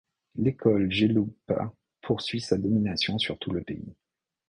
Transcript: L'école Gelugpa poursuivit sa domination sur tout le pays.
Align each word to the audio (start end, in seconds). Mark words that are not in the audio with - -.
L'école 0.33 0.91
Gelugpa 0.91 1.75
poursuivit 2.01 2.43
sa 2.43 2.57
domination 2.57 3.19
sur 3.19 3.37
tout 3.37 3.51
le 3.51 3.61
pays. 3.61 3.93